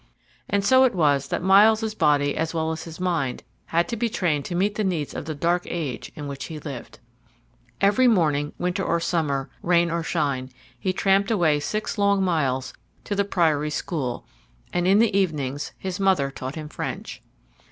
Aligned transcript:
And 0.49 0.65
so 0.65 0.83
it 0.83 0.95
was 0.95 1.27
that 1.27 1.43
Myles's 1.43 1.93
body 1.93 2.35
as 2.35 2.55
well 2.55 2.71
as 2.71 2.85
his 2.85 2.99
mind 2.99 3.43
had 3.67 3.87
to 3.89 3.95
be 3.95 4.09
trained 4.09 4.45
to 4.45 4.55
meet 4.55 4.73
the 4.73 4.83
needs 4.83 5.13
of 5.13 5.25
the 5.25 5.35
dark 5.35 5.61
age 5.67 6.11
in 6.15 6.25
which 6.27 6.45
he 6.45 6.57
lived. 6.57 6.97
Every 7.79 8.07
morning, 8.07 8.51
winter 8.57 8.83
or 8.83 8.99
summer, 8.99 9.51
rain 9.61 9.91
or 9.91 10.01
shine 10.01 10.49
he 10.79 10.91
tramped 10.91 11.29
away 11.29 11.59
six 11.59 11.99
long 11.99 12.23
miles 12.23 12.73
to 13.03 13.13
the 13.13 13.23
priory 13.23 13.69
school, 13.69 14.25
and 14.73 14.87
in 14.87 14.97
the 14.97 15.15
evenings 15.15 15.71
his 15.77 15.99
mother 15.99 16.31
taught 16.31 16.55
him 16.55 16.67
French. 16.67 17.21